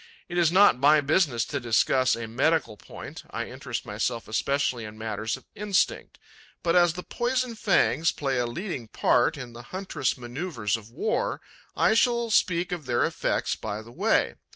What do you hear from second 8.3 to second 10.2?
a leading part in the huntress'